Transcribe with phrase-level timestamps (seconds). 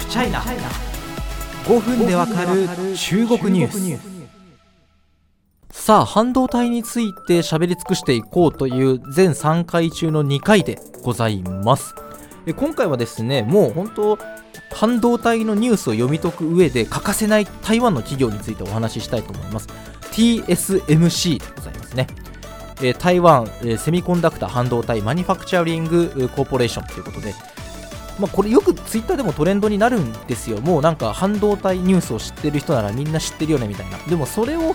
[0.00, 0.40] フチャイナ
[1.66, 2.66] 5分でわかる
[2.96, 4.00] 中国ニュース。
[5.70, 11.94] さあ半導体について喋り尽くしていこうという全3回中の2回でございます。
[12.56, 14.18] 今回はですねもう本当
[14.72, 19.68] 半導体のニュースを読み解く上で欠かせない台湾の企業についてお話ししたいと思います。
[20.12, 22.06] TSMC でございますね。
[22.98, 23.46] 台湾
[23.78, 27.34] セミコンダクター半導体マニファクチャリングコーポレーションということで
[28.18, 30.60] まあ、これよくツイッターでもトレンドになるんですよ。
[30.60, 33.98] もうなんか半導体ニュースを知ってる人ならみんな知ってるよねみたいな。
[33.98, 34.74] でもそれを、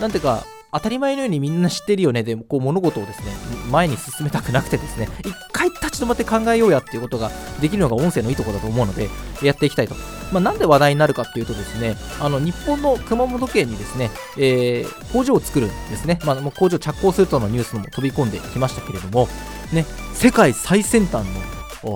[0.00, 3.30] なんていうか、当たり前のようにみんな知ってるよねでこう物事をですね
[3.70, 9.08] 前に進めたくなくてですね一回立ち止まって考えようやっていうことができるのが音声のいいところだと思うので
[9.40, 9.94] やっていきたいと、
[10.32, 19.28] まあ、なんで話題になるかっていうとですねあの日本の熊本県にですね、えー、工場を作るんですね、まあ、工場着工するとのニュースも飛び込んできましたけれども
[19.72, 21.40] ね世界最先端の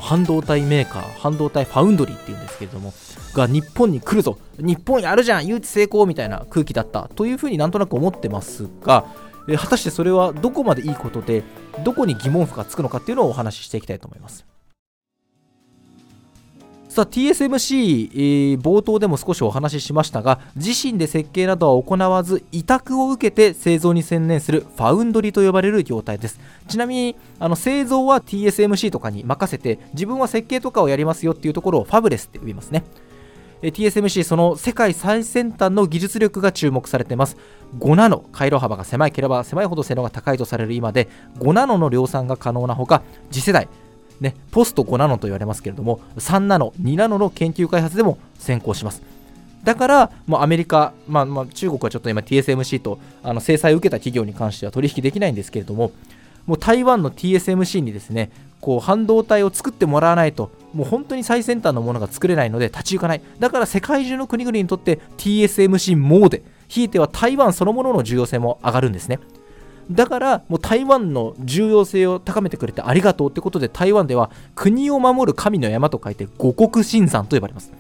[0.01, 2.93] 半導体メーカー半導体ファウンドリーっていうんですけれども
[3.35, 4.39] が日本に来るぞ。
[4.59, 9.07] 日本やるじゃん誘致成功みたいな空気だったというふうになんとなく思ってますが
[9.57, 11.43] 果たしてそれはどこまでいいことで
[11.85, 14.45] どこに疑問符がつくのかっていうのをお話ししていきたいと思います。
[16.99, 26.41] さあ TSMC、えー、冒頭でも少しお話ししましたが自身で設計などは行わず委託を受けて製造に専念するファウンドリと呼ばれる業態です。
[26.67, 32.83] ちなみにあの製造は TSMC とかに任せて自分は設計とかをやりますよっていうところをファブレスって呼びますね。
[33.63, 37.37] TSMC その世界最先端の技術力が注目されています。
[37.79, 43.69] 5ナノ回路幅が狭いければ狭いほど性能が高いとされる今で5ナノの量産が可能なほか次世代
[44.21, 49.03] ね、ポスト5ナノと言われますけれども3ナノ2ナノの研究開発でも先行します。
[49.65, 55.93] だからもうアメリカ、まあ、まあ中国はちょっと今 TSMC とあの制裁を受けた企業に関しては取引できないんですけれども
[56.47, 58.31] もう台湾の TSMC にですね
[58.61, 63.23] こう半導体を作ってもらわないともう本当に最先端のものが作れないので立ち行かない。
[63.39, 69.19] だから世界中の国々にとって TSMC モでひいては台湾そのものの重要性も上がるんですね。
[69.91, 77.73] だからもう台湾の重要性を高めてくれてありがとうってことで台湾では国を守る神の山と書いて五国新山と呼ばれます。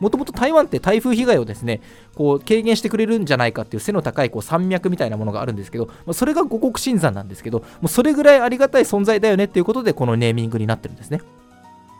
[0.00, 1.80] もともと台湾って台風被害をですね
[2.14, 11.20] こう軽減してくれるんじゃないかっていう背の高いこう山脈みたいなものがあるんですけどそれが五国新山なんですけどもうそれぐらいありがたい存在だよねっていうことでこのネーミングになってるんですね。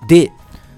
[0.08, 0.30] で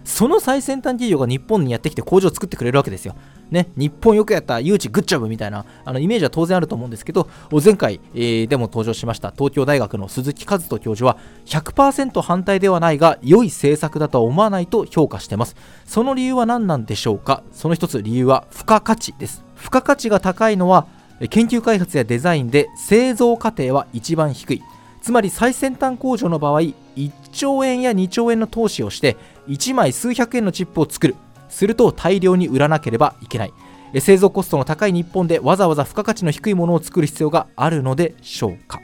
[0.09, 3.15] その最先端企業が日本にやってきて工場を作ってくれるわけですよ。
[3.51, 7.29] ね、日本よくやった誘致グッジョブみたいなあのイメージは当然あると思うんですけど
[7.65, 15.57] 前回、えー、でも登場しました東京大学の鈴木和人教授は100%反対ではないが良い政策だとは思わないと評価してます。
[15.85, 17.43] その理由は何なんでしょうか？
[17.53, 19.45] その一つ理由は付加価値です。
[19.57, 20.87] 付加価値が高いのは
[21.31, 24.63] 研究開発やデザインで製造過程は一番低い。
[25.01, 26.75] つまり最先端工場の場合1
[27.31, 29.17] 兆円や2兆円の投資をして
[29.49, 31.17] 1枚数百円のチップを作る。
[31.49, 33.53] すると大量に売らなければいけない。
[34.01, 38.81] 製造コストの高い日本でわざわざ付加価値の低いものを作る必要があるのでしょうか？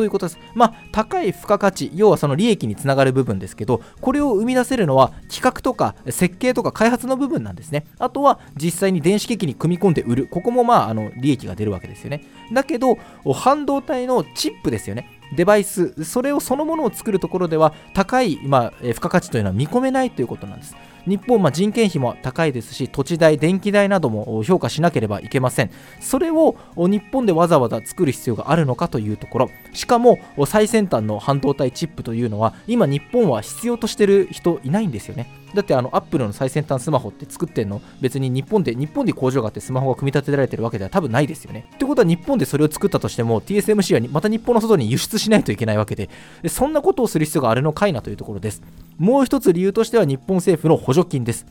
[0.00, 0.38] ということです。
[0.54, 7.84] まあ、高い付加価値、要はその利益につながる部分ですけど、これを生み出せるのは企画とか設計とか開発の部分なんですね。
[7.98, 10.28] あとは実際に電子機器に組み込んで売る。
[10.30, 12.24] ここもまあ、あの利益が出るわけですよね。
[12.50, 12.96] だけど、
[13.34, 15.20] 半導体のチップですよね。
[15.36, 20.74] デバイス、それをそのものを作るところでは高い、まあ、付加価値というのは見込めないということなんです。
[21.06, 25.70] 日本、まあ、人件費も高いですし、土地代、電気代なども評価しなければいけません。
[26.00, 35.40] それを日本でわざわざ作る必要があるのかというところ、しかも最先端の半導体チップというのは、今、日本は必要としてる人いないんですよね。
[35.54, 41.66] だってあのアップルの最先端スマホって作ってんの別に日本で日本で工場があってスマホが組み立てられてるわけでは多分ないですよね。
[41.74, 46.08] ってことは日本でそれを作ったとしても TSMC はまた日本の外に輸出しないといけないわけで
[46.42, 48.62] でそんなことをする必要があるのかいなというところです。
[49.00, 51.46] もう一つ理由としては日本政府の補助金です。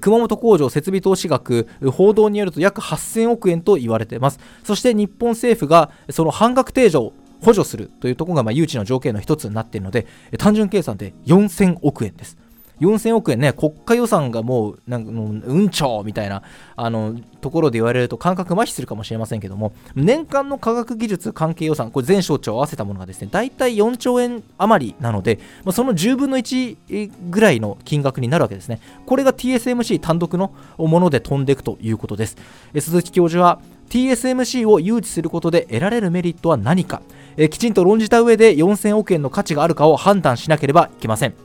[0.00, 7.12] 熊本工場設備投資額報道によると約8000億円と言われていますそして日本政府がその半額定常
[7.42, 10.06] 補助するというところがまあ誘致の条件の一つになっているので
[10.38, 12.38] 単純計算で4000億円です
[12.80, 16.42] 4000億円ね、国家予算がもう、なんかもう、うんちょみたいな、
[16.76, 25.38] あの、ところで言われると感覚麻痺するかもしれませんけども、年間の科学技術関係予算、これ全省庁合わせたものがですね、大体4兆円余りなので、
[25.72, 28.80] その10分の1ぐらいの金額になるわけですね。
[29.06, 32.36] これが TSMC 単独のもので飛んでいくということです。
[32.78, 33.60] 鈴木教授は、
[33.90, 37.02] TSMC を誘致することで得られるメリットは何か、
[37.36, 41.43] えきちんと論じた上で4000億円の価値があるかを判断しなければいけません。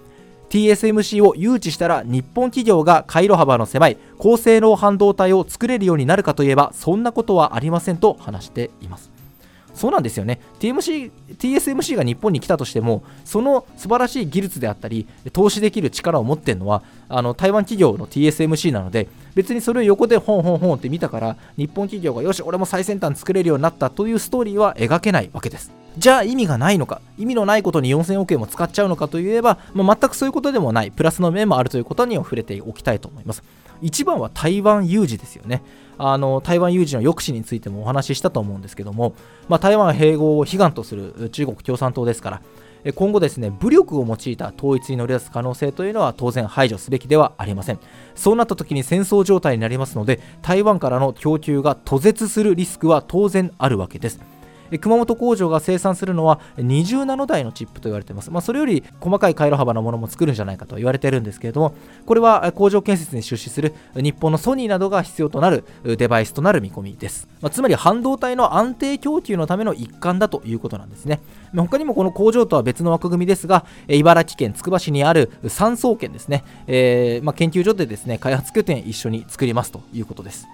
[0.49, 9.18] TSMC を誘致したら日本企業が回路幅の狭い高性能半導体を作れるようになるかといえばそんなことはありませんと話しています。
[9.73, 10.39] そうなんですよね。
[10.59, 25.71] TMC TSMC が日本に来たとしてもその素晴らしい技術であったり投資できる力を持ってるのはあの台湾企業の TSMC なので別にそれを横でホンホンホンって見たから日本企業がよし俺も最先端作れるようになったというストーリーは描けないわけです。
[25.97, 30.91] じゃあ意味がないのか意味のないことに4000億円も使っちゃうのかといえば、まあ、全くそういうことでもない。
[30.91, 33.43] プラスの面もあるということに触れておきたいと思います。
[33.81, 35.61] 一番は台湾有事ですよね。
[35.97, 39.13] あの台湾有事の抑止についてもお話ししたと思うんですけども、
[39.49, 42.41] まあ、台湾併合を悲願とする中国共産党ですから
[42.95, 47.79] 今後ですね武力を用いた統一に乗り出す可能性というのは当然排除すべきではありません。
[48.15, 54.21] そうなった時に戦争状態になりますので台湾からの供給が途絶するリスクは当然あるわけです。
[54.77, 61.73] 熊本工場が生産するのは20ナノ台のチップと言われています、まあ、それより細かい回路幅のものも作るんじゃないかと言われているんですけれども
[62.05, 71.21] これは工場建設に出資する日本のソニーなどが必要となるデバイスとなる見込みです、まあ、つまり半導体の安定供給のための一環だということなんですね。
[71.55, 80.47] 他にもこの工場とは別の枠組みですが茨城県つくば市にある三総研ですね、えー、まあ、研究所でですね開発拠点一緒に作りますということです。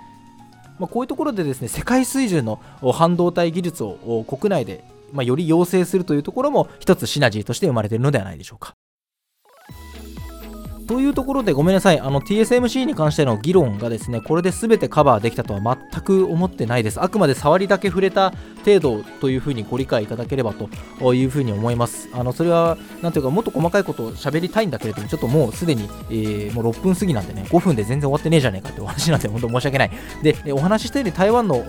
[0.80, 2.60] まあ、こういうところでですね世界水準の
[2.94, 4.83] 半導体技術を国内で、
[5.13, 8.74] ま、より要請するというところも一つシナジーとして生まれているのではないでしょうか。
[10.87, 17.01] というところでごめんなさい、あの TSMC に関しての議論がですね、これで全てカバーできたとは全く思ってないです。
[17.01, 18.33] あくまで触りだけ触れた
[18.63, 22.09] 程度というふうにご理解いただければというふうに思います。
[22.13, 29.91] あのそれは、なんていうか、もっと細かいことを喋りたいんだけれども、ちょっともうすでに、えー、もう6分過ぎなんでね、5分で全然終わってねえじゃねえかってお話なんで、本当申し訳ない。
[30.21, 31.63] で、お話ししたように台湾の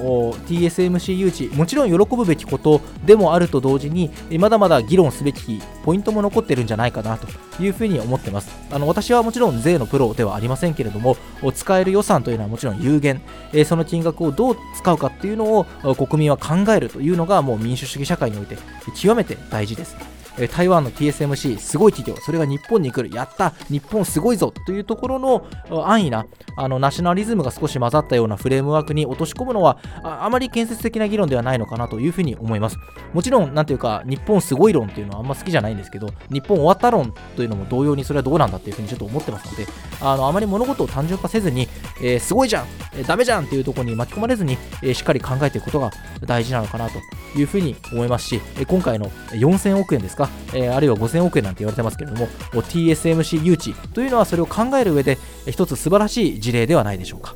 [0.46, 7.26] TSMC 誘致、もちろん喜ぶべきことでもあると同時に、まだまだ議論すべきポイントも残ってるんじゃないかなと
[7.62, 8.65] いうふうに思ってます。
[8.70, 11.16] あの私はもちろん税のプロではありませんけれども
[11.54, 13.20] 使える予算というのはもちろん有限、
[13.52, 18.56] えその金額をどう使うかっていうのを国民は考えるというのがもう民主主義社会において
[18.94, 20.16] 極めて大事です。
[20.52, 25.46] 台湾の TSMC すごい企業それが日本に来るやった日本すごいぞというところの
[25.86, 26.26] 安易な
[26.58, 32.76] あのナショナリズムが少し混ざったようなフレームワークに落とし込むのはあまり建設的な議論ではないのかなというふうに思います
[33.14, 39.66] もちろんなんていうか日本すごい論っていうのはあんま好きじゃないんですけど日本終わった論というのも同様にそれはどうなんだっていうふうにちょっと思ってますので
[40.00, 41.68] あのあまり物事を単純化せずに、
[42.00, 45.90] えー、すごいじゃん、えー、ダメじゃんっていうところに巻き込まれずに、えー、しっかり考えていくことが
[46.24, 46.98] 大事なのかなと
[47.38, 57.34] いうふうに思いますし、え今回の4000億円ですか、えあるいは5000億円なんて言われてますけれども TSMC 誘致というのはそれを考える上で一つ素晴らしい事例ではないでしょうか。